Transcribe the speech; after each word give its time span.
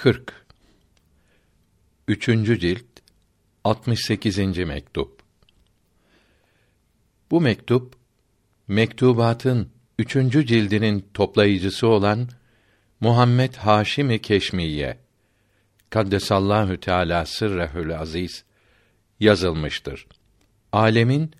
40 0.00 0.46
Üçüncü 2.08 2.58
cilt 2.58 2.84
68. 3.64 4.38
mektup 4.38 5.22
Bu 7.30 7.40
mektup 7.40 7.94
mektubatın 8.68 9.70
üçüncü 9.98 10.46
cildinin 10.46 11.08
toplayıcısı 11.14 11.86
olan 11.86 12.28
Muhammed 13.00 13.54
Haşimi 13.54 14.22
Keşmiye 14.22 14.98
Kaddesallahu 15.90 16.80
Teala 16.80 17.26
sırrehül 17.26 17.98
aziz 17.98 18.44
yazılmıştır. 19.20 20.06
Alemin 20.72 21.32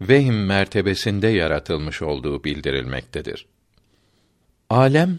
vehim 0.00 0.46
mertebesinde 0.46 1.28
yaratılmış 1.28 2.02
olduğu 2.02 2.44
bildirilmektedir. 2.44 3.46
Alem 4.70 5.18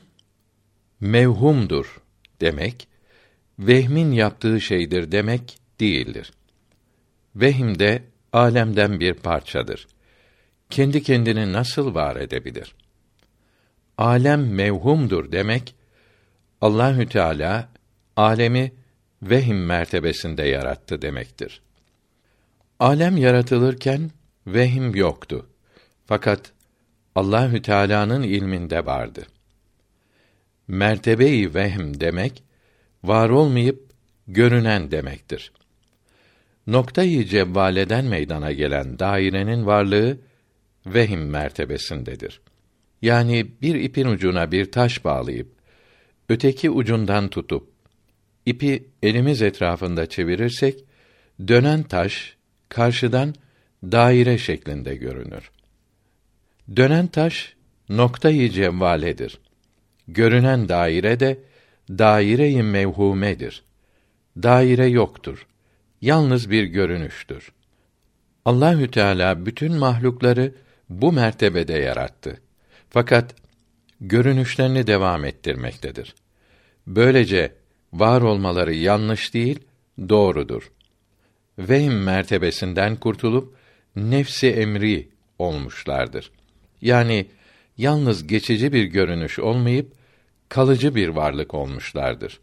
mevhumdur 1.00 2.02
demek, 2.42 2.88
vehmin 3.60 4.12
yaptığı 4.12 4.62
şeydir 4.62 5.12
demek 5.12 5.58
değildir. 5.80 6.32
Vehim 7.36 7.80
de 7.80 8.04
alemden 8.34 9.00
bir 9.00 9.14
parçadır. 9.14 9.88
Kendi 10.70 11.04
kendini 11.04 11.54
nasıl 11.54 11.96
var 11.96 12.16
edebilir? 12.16 12.76
Alem 13.98 14.54
mevhumdur 14.54 15.32
demek 15.32 15.76
Allahü 16.62 17.10
Teala 17.10 17.70
alemi 18.16 18.72
vehim 19.22 19.66
mertebesinde 19.66 20.44
yarattı 20.44 21.02
demektir. 21.02 21.62
Alem 22.80 23.18
yaratılırken 23.18 24.12
vehim 24.48 24.96
yoktu. 24.96 25.50
Fakat 26.06 26.52
Allahü 27.16 27.62
Teala'nın 27.62 28.24
ilminde 28.24 28.86
vardı. 28.86 29.26
Mertebeyi 30.68 31.54
vehm 31.54 32.00
demek 32.00 32.44
var 33.04 33.30
olmayıp 33.30 33.90
görünen 34.28 34.92
demektir. 34.92 35.52
Noktayı 36.68 37.26
cevvaleden 37.26 38.06
meydana 38.06 38.52
gelen 38.52 39.00
dairenin 39.00 39.66
varlığı 39.66 40.18
vehim 40.86 41.30
mertebesindedir. 41.30 42.42
Yani 43.02 43.48
bir 43.62 43.76
ipin 43.76 44.06
ucuna 44.06 44.52
bir 44.52 44.72
taş 44.72 45.06
bağlayıp 45.06 45.48
öteki 46.30 46.70
ucundan 46.70 47.28
tutup 47.28 47.70
ipi 48.46 48.88
elimiz 49.04 49.42
etrafında 49.42 50.06
çevirirsek 50.10 50.84
dönen 51.48 51.84
taş 51.84 52.36
karşıdan 52.70 53.36
daire 53.84 54.38
şeklinde 54.38 54.96
görünür. 54.96 55.52
Dönen 56.76 57.08
taş 57.08 57.56
noktayı 57.90 58.50
cevvaledir. 58.50 59.40
Görünen 60.14 60.70
daire 60.70 61.20
de 61.20 61.40
daire-i 61.90 62.64
mevhumedir. 62.64 63.64
Daire 64.38 64.86
yoktur. 64.86 65.48
Yalnız 66.02 66.50
bir 66.50 66.64
görünüştür. 66.64 67.52
Allahü 68.46 68.92
Teala 68.92 69.46
bütün 69.46 69.74
mahlukları 69.76 70.54
bu 70.90 71.12
mertebede 71.12 71.74
yarattı. 71.74 72.42
Fakat 72.90 73.36
görünüşlerini 74.02 74.88
devam 74.88 75.26
ettirmektedir. 75.26 76.16
Böylece 76.88 77.54
var 77.94 78.22
olmaları 78.22 78.74
yanlış 78.74 79.34
değil, 79.34 79.60
doğrudur. 80.10 80.72
Vehim 81.60 82.04
mertebesinden 82.04 82.96
kurtulup 82.96 83.56
nefsi 83.96 84.48
emri 84.48 85.10
olmuşlardır. 85.40 86.32
Yani 86.82 87.26
yalnız 87.78 88.28
geçici 88.28 88.74
bir 88.74 88.84
görünüş 88.84 89.40
olmayıp 89.40 90.01
kalıcı 90.52 90.96
bir 90.96 91.08
varlık 91.08 91.54
olmuşlardır. 91.54 92.40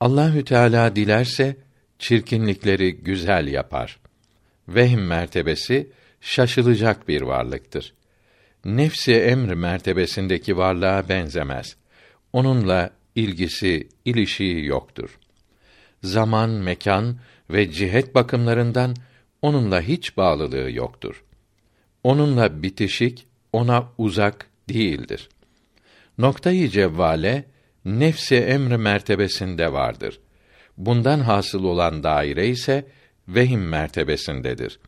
Allahü 0.00 0.44
Teala 0.44 0.96
dilerse 0.96 1.56
çirkinlikleri 1.98 2.96
güzel 2.96 3.46
yapar. 3.46 3.98
Vehim 4.68 5.06
mertebesi 5.06 5.90
şaşılacak 6.20 7.08
bir 7.08 7.22
varlıktır. 7.22 7.94
Nefsi 8.64 9.14
emr 9.14 9.54
mertebesindeki 9.54 10.56
varlığa 10.56 11.08
benzemez. 11.08 11.76
Onunla 12.32 12.90
ilgisi, 13.14 13.88
ilişiği 14.04 14.64
yoktur. 14.64 15.18
Zaman, 16.02 16.50
mekan 16.50 17.18
ve 17.50 17.72
cihet 17.72 18.14
bakımlarından 18.14 18.96
onunla 19.42 19.80
hiç 19.80 20.16
bağlılığı 20.16 20.70
yoktur. 20.70 21.24
Onunla 22.04 22.62
bitişik, 22.62 23.26
ona 23.52 23.88
uzak 23.98 24.46
değildir. 24.68 25.28
Noktayı 26.20 26.68
cevvale 26.68 27.44
nefsi 27.84 28.36
emr 28.36 28.76
mertebesinde 28.76 29.72
vardır. 29.72 30.20
Bundan 30.76 31.20
hasıl 31.20 31.64
olan 31.64 32.02
daire 32.02 32.48
ise 32.48 32.86
vehim 33.28 33.68
mertebesindedir. 33.68 34.80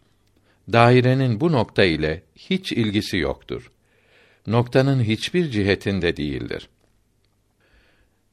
Dairenin 0.73 1.41
bu 1.41 1.53
nokta 1.53 1.85
ile 1.85 2.23
hiç 2.37 2.73
ilgisi 2.73 3.17
yoktur. 3.17 3.73
Noktanın 4.47 5.03
hiçbir 5.03 5.51
cihetinde 5.51 6.17
değildir. 6.17 6.69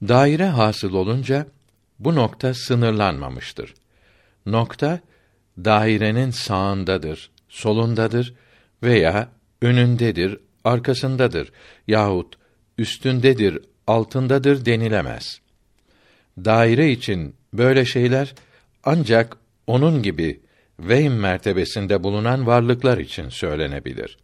Daire 0.02 0.46
hasıl 0.46 0.94
olunca 0.94 1.46
bu 1.98 2.14
nokta 2.14 2.54
sınırlanmamıştır. 2.54 3.74
Nokta 4.46 5.00
dairenin 5.58 6.30
sağındadır, 6.30 7.30
solundadır 7.48 8.34
veya 8.82 9.28
önündedir, 9.62 10.38
arkasındadır 10.64 11.52
yahut 11.88 12.39
üstündedir, 12.78 13.58
altındadır 13.86 14.64
denilemez. 14.64 15.40
Daire 16.38 16.90
için 16.90 17.34
böyle 17.52 17.84
şeyler 17.84 18.34
ancak 18.84 19.36
onun 19.66 20.02
gibi 20.02 20.40
vehm 20.80 21.12
mertebesinde 21.12 22.02
bulunan 22.02 22.46
varlıklar 22.46 22.98
için 22.98 23.28
söylenebilir. 23.28 24.18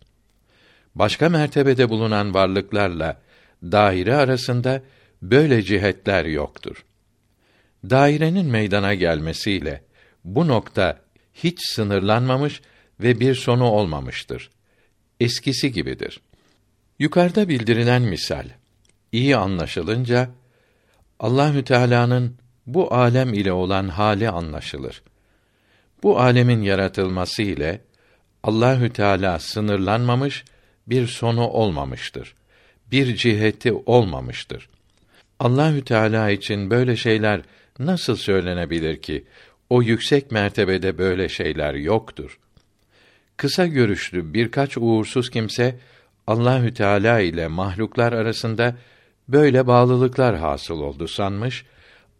Başka 0.94 1.28
mertebede 1.28 1.88
bulunan 1.88 2.34
varlıklarla 2.34 3.20
daire 3.62 4.14
arasında 4.14 4.82
böyle 5.22 5.62
cihetler 5.62 6.24
yoktur. 6.24 6.84
Dairenin 7.90 8.46
meydana 8.46 8.94
gelmesiyle 8.94 9.82
bu 10.24 10.48
nokta 10.48 11.00
hiç 11.34 11.58
sınırlanmamış 11.62 12.62
ve 13.00 13.20
bir 13.20 13.34
sonu 13.34 13.64
olmamıştır. 13.64 14.50
Eskisi 15.20 15.72
gibidir. 15.72 16.20
Yukarıda 16.98 17.48
bildirilen 17.48 18.02
misal 18.02 18.46
iyi 19.12 19.36
anlaşılınca 19.36 20.30
Allahü 21.20 21.64
Teala'nın 21.64 22.36
bu 22.66 22.94
alem 22.94 23.34
ile 23.34 23.52
olan 23.52 23.88
hali 23.88 24.30
anlaşılır. 24.30 25.02
Bu 26.02 26.20
alemin 26.20 26.62
yaratılması 26.62 27.42
ile 27.42 27.80
Allahü 28.42 28.90
Teala 28.92 29.38
sınırlanmamış, 29.38 30.44
bir 30.86 31.06
sonu 31.06 31.48
olmamıştır. 31.48 32.34
Bir 32.90 33.16
ciheti 33.16 33.72
olmamıştır. 33.72 34.68
Allahü 35.40 35.84
Teala 35.84 36.30
için 36.30 36.70
böyle 36.70 36.96
şeyler 36.96 37.40
nasıl 37.78 38.16
söylenebilir 38.16 39.02
ki? 39.02 39.24
O 39.70 39.82
yüksek 39.82 40.30
mertebede 40.30 40.98
böyle 40.98 41.28
şeyler 41.28 41.74
yoktur. 41.74 42.38
Kısa 43.36 43.66
görüşlü 43.66 44.34
birkaç 44.34 44.78
uğursuz 44.78 45.30
kimse 45.30 45.78
Allahü 46.26 46.74
Teala 46.74 47.20
ile 47.20 47.48
mahluklar 47.48 48.12
arasında 48.12 48.76
böyle 49.28 49.66
bağlılıklar 49.66 50.36
hasıl 50.36 50.80
oldu 50.80 51.08
sanmış. 51.08 51.64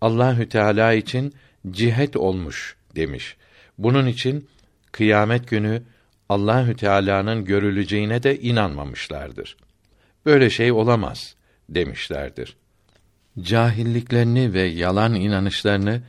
Allahü 0.01 0.49
Teala 0.49 0.93
için 0.93 1.35
cihet 1.71 2.17
olmuş 2.17 2.77
demiş. 2.97 3.37
Bunun 3.79 4.07
için 4.07 4.49
kıyamet 4.93 5.49
günü 5.49 5.83
Allahü 6.29 6.77
Teala'nın 6.77 7.45
görüleceğine 7.45 8.23
de 8.23 8.41
inanmamışlardır. 8.41 9.57
Böyle 10.27 10.51
şey 10.51 10.73
olamaz 10.73 11.35
demişlerdir. 11.69 12.57
Cahilliklerini 13.41 14.53
ve 14.53 14.63
yalan 14.63 15.15
inanışlarını 15.15 16.03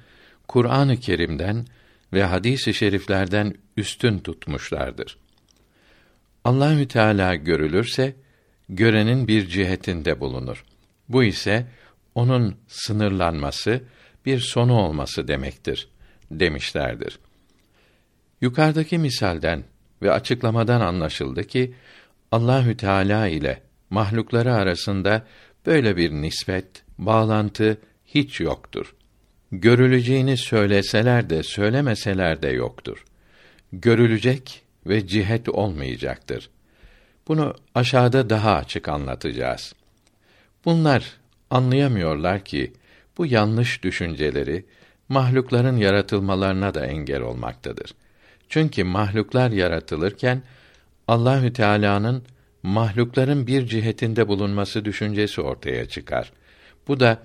Kur'an-ı 0.48 0.98
Kerim'den 0.98 1.66
ve 2.14 2.24
hadis-i 2.24 2.74
şeriflerden 2.74 3.54
üstün 3.78 4.20
tutmuşlardır. 4.20 5.18
Allahü 6.48 6.88
Teala 6.88 7.36
görülürse 7.36 8.16
görenin 8.70 9.28
bir 9.28 9.48
cihetinde 9.48 10.20
bulunur. 10.20 10.66
Bu 11.10 11.24
ise 11.24 11.68
onun 12.16 12.56
sınırlanması, 12.68 13.82
bir 14.26 14.40
sonu 14.40 14.74
olması 14.74 15.28
demektir 15.28 15.90
demişlerdir. 16.32 17.20
Yukarıdaki 18.42 18.98
misalden 18.98 19.64
ve 20.02 20.12
açıklamadan 20.12 20.82
anlaşıldı 20.82 21.44
ki 21.44 21.74
Allahü 22.32 22.78
Teala 22.78 23.28
ile 23.28 23.62
mahlukları 23.90 24.54
arasında 24.54 25.26
böyle 25.66 25.98
bir 25.98 26.12
nispet, 26.12 26.84
bağlantı 26.98 27.78
hiç 28.06 28.40
yoktur. 28.40 28.96
Görüleceğini 29.52 30.38
söyleseler 30.38 31.30
de 31.30 31.44
söylemeseler 31.44 32.42
de 32.42 32.48
yoktur. 32.48 33.06
Görülecek 33.74 34.67
ve 34.90 35.08
cihet 35.08 35.50
olmayacaktır. 35.50 36.50
Bunu 37.28 37.54
aşağıda 37.76 38.30
daha 38.30 38.56
açık 38.56 38.90
anlatacağız. 38.90 39.74
Bunlar 40.66 41.14
anlayamıyorlar 41.50 42.46
ki 42.46 42.74
Bu 43.18 43.26
yanlış 43.26 43.84
düşünceleri 43.84 44.66
mahlukların 45.10 45.78
yaratılmalarına 45.78 46.74
da 46.74 46.86
engel 46.86 47.22
olmaktadır. 47.22 47.94
Çünkü 48.50 48.84
mahluklar 48.84 49.52
yaratılırken 49.52 50.42
Allahü 51.08 51.54
Teala'nın 51.54 52.24
mahlukların 52.64 53.48
bir 53.48 53.68
cihetinde 53.68 54.28
bulunması 54.28 54.86
düşüncesi 54.86 55.42
ortaya 55.42 55.86
çıkar. 55.86 56.32
Bu 56.88 57.00
da 57.00 57.20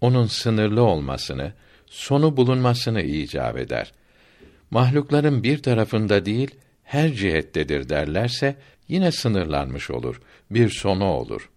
onun 0.00 0.26
sınırlı 0.26 0.82
olmasını, 0.82 1.52
sonu 1.86 2.36
bulunmasını 2.36 3.02
icap 3.02 3.58
eder. 3.58 3.92
Mahlukların 4.70 5.42
bir 5.42 5.62
tarafında 5.62 6.24
değil, 6.24 6.50
her 6.92 7.12
cihettedir 7.12 7.88
derlerse 7.88 8.56
yine 8.88 9.12
sınırlanmış 9.12 9.90
olur, 9.90 10.20
bir 10.50 10.70
sonu 10.70 11.04
olur. 11.04 11.50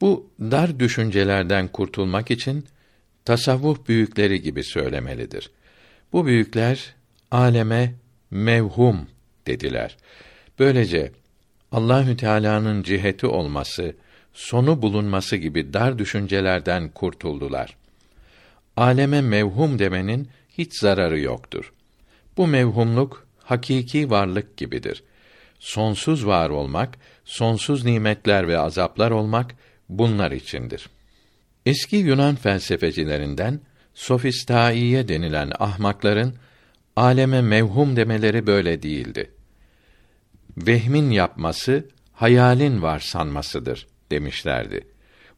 Bu 0.00 0.30
dar 0.40 0.80
düşüncelerden 0.80 1.68
kurtulmak 1.68 2.30
için 2.30 2.64
tasavvuf 3.24 3.88
büyükleri 3.88 4.42
gibi 4.42 4.64
söylemelidir. 4.64 5.50
Bu 6.12 6.26
büyükler 6.26 6.94
aleme 7.30 7.94
mevhum 8.30 9.08
dediler. 9.46 9.96
Böylece 10.58 11.12
Allahü 11.72 12.16
Teala'nın 12.16 12.82
ciheti 12.82 13.26
olması, 13.26 13.94
sonu 14.32 14.82
bulunması 14.82 15.36
gibi 15.36 15.72
dar 15.72 15.98
düşüncelerden 15.98 16.88
kurtuldular. 16.88 17.76
Aleme 18.76 19.20
mevhum 19.20 19.78
demenin 19.78 20.28
hiç 20.58 20.80
zararı 20.80 21.20
yoktur. 21.20 21.72
Bu 22.36 22.46
mevhumluk 22.46 23.25
hakiki 23.46 24.10
varlık 24.10 24.56
gibidir. 24.56 25.02
Sonsuz 25.58 26.26
var 26.26 26.50
olmak, 26.50 26.98
sonsuz 27.24 27.84
nimetler 27.84 28.48
ve 28.48 28.58
azaplar 28.58 29.10
olmak 29.10 29.54
bunlar 29.88 30.32
içindir. 30.32 30.88
Eski 31.66 31.96
Yunan 31.96 32.36
felsefecilerinden 32.36 33.60
sofistaiye 33.94 35.08
denilen 35.08 35.52
ahmakların 35.58 36.34
aleme 36.96 37.42
mevhum 37.42 37.96
demeleri 37.96 38.46
böyle 38.46 38.82
değildi. 38.82 39.30
Vehmin 40.56 41.10
yapması 41.10 41.84
hayalin 42.12 42.82
var 42.82 42.98
sanmasıdır 42.98 43.86
demişlerdi. 44.10 44.86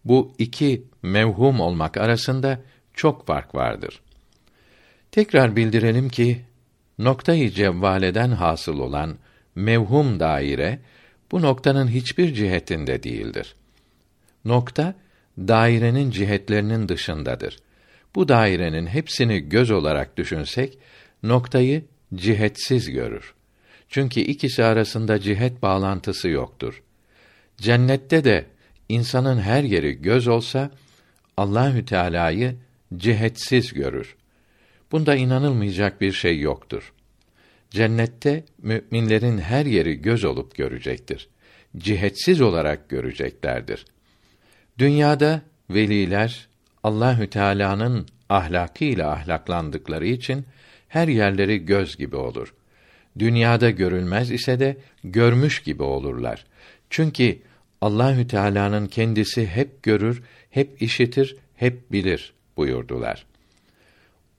Bu 0.04 0.34
iki 0.38 0.84
mevhum 1.02 1.60
olmak 1.60 1.96
arasında 1.96 2.60
çok 2.94 3.26
fark 3.26 3.54
vardır. 3.54 4.00
Tekrar 5.10 5.56
bildirelim 5.56 6.08
ki 6.08 6.47
noktayı 6.98 7.50
cevvaleden 7.50 8.30
hasıl 8.30 8.78
olan 8.78 9.16
mevhum 9.54 10.20
daire 10.20 10.78
bu 11.32 11.42
noktanın 11.42 11.88
hiçbir 11.88 12.34
cihetinde 12.34 13.02
değildir. 13.02 13.54
Nokta 14.44 14.94
dairenin 15.38 16.10
cihetlerinin 16.10 16.88
dışındadır. 16.88 17.58
Bu 18.14 18.28
dairenin 18.28 18.86
hepsini 18.86 19.48
göz 19.48 19.70
olarak 19.70 20.16
düşünsek 20.16 20.78
noktayı 21.22 21.84
cihetsiz 22.14 22.90
görür. 22.90 23.34
Çünkü 23.88 24.20
ikisi 24.20 24.64
arasında 24.64 25.20
cihet 25.20 25.62
bağlantısı 25.62 26.28
yoktur. 26.28 26.82
Cennette 27.56 28.24
de 28.24 28.46
insanın 28.88 29.38
her 29.38 29.62
yeri 29.62 30.02
göz 30.02 30.28
olsa 30.28 30.70
Allahü 31.36 31.84
Teala'yı 31.84 32.56
cihetsiz 32.96 33.72
görür. 33.72 34.16
Bunda 34.92 35.16
inanılmayacak 35.16 36.00
bir 36.00 36.12
şey 36.12 36.40
yoktur. 36.40 36.92
Cennette 37.70 38.44
müminlerin 38.58 39.38
her 39.38 39.66
yeri 39.66 40.02
göz 40.02 40.24
olup 40.24 40.54
görecektir. 40.54 41.28
Cihetsiz 41.76 42.40
olarak 42.40 42.88
göreceklerdir. 42.88 43.84
Dünyada 44.78 45.42
veliler 45.70 46.48
Allahü 46.82 47.30
Teala'nın 47.30 48.06
ahlakıyla 48.28 49.12
ahlaklandıkları 49.12 50.06
için 50.06 50.46
her 50.88 51.08
yerleri 51.08 51.64
göz 51.66 51.96
gibi 51.96 52.16
olur. 52.16 52.54
Dünyada 53.18 53.70
görülmez 53.70 54.30
ise 54.30 54.60
de 54.60 54.76
görmüş 55.04 55.62
gibi 55.62 55.82
olurlar. 55.82 56.44
Çünkü 56.90 57.38
Allahü 57.80 58.26
Teala'nın 58.26 58.86
kendisi 58.86 59.46
hep 59.46 59.82
görür, 59.82 60.22
hep 60.50 60.82
işitir, 60.82 61.36
hep 61.54 61.92
bilir 61.92 62.32
buyurdular. 62.56 63.26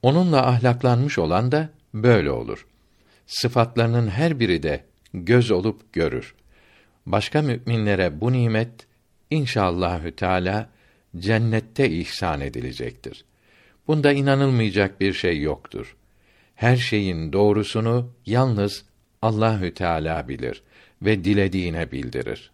Onunla 0.02 0.48
ahlaklanmış 0.48 1.18
olan 1.18 1.52
da 1.52 1.70
böyle 1.94 2.32
olur. 2.32 2.66
Sıfatlarının 3.28 4.08
her 4.08 4.40
biri 4.40 4.64
de 4.64 4.84
göz 5.14 5.52
olup 5.52 5.94
görür. 5.94 6.36
Başka 7.06 7.42
müminlere 7.42 8.22
bu 8.22 8.34
nimet 8.34 8.88
inşallahü 9.30 10.12
teala 10.12 10.70
cennette 11.18 11.90
ihsan 11.90 12.42
edilecektir. 12.42 13.26
Bunda 13.88 14.12
inanılmayacak 14.12 15.02
bir 15.02 15.14
şey 15.14 15.42
yoktur. 15.42 15.96
Her 16.56 16.78
şeyin 16.78 17.34
doğrusunu 17.34 18.12
yalnız 18.26 18.86
Allahü 19.22 19.74
Teala 19.74 20.28
bilir 20.28 20.64
ve 21.02 21.24
dilediğine 21.24 21.92
bildirir. 21.92 22.52